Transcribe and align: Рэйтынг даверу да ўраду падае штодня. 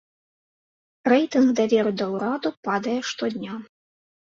Рэйтынг 1.13 1.49
даверу 1.61 1.93
да 2.01 2.09
ўраду 2.15 2.49
падае 2.71 2.99
штодня. 3.13 3.63